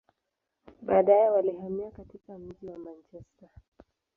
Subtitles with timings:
[0.81, 3.49] Baadaye, walihamia katika mji wa Manchester.